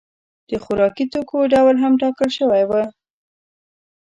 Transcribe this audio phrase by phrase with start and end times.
[0.49, 2.71] د خوراکي توکو ډول هم ټاکل شوی و.